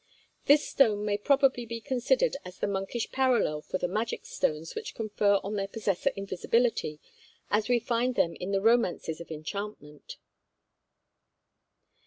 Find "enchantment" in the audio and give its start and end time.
9.29-10.17